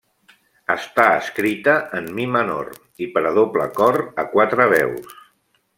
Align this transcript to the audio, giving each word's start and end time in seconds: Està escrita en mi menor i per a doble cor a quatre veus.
Està 0.75 1.03
escrita 1.17 1.75
en 1.99 2.09
mi 2.21 2.25
menor 2.37 2.71
i 3.07 3.11
per 3.17 3.25
a 3.33 3.35
doble 3.39 3.69
cor 3.79 4.03
a 4.25 4.31
quatre 4.37 4.71
veus. 4.77 5.19